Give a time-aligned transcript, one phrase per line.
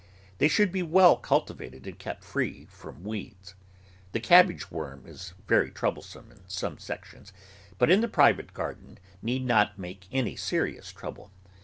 [0.39, 3.53] They should be well cultivated and kept free from weeds.
[4.13, 7.31] The cabbage worm is very trouble some in some sections,
[7.77, 11.29] but in the private garden need not make any serious trouble.